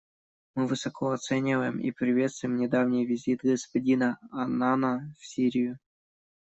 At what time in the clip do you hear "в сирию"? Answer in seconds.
5.19-5.77